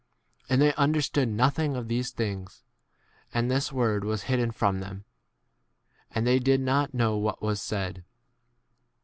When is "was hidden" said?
4.03-4.49